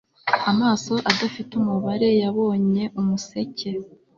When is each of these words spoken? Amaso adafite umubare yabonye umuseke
Amaso 0.51 0.93
adafite 1.11 1.51
umubare 1.55 2.09
yabonye 2.21 2.83
umuseke 2.99 3.69